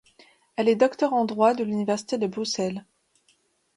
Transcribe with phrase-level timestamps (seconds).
[0.55, 2.83] Elle est docteur en droit de l'Université de Bruxelles.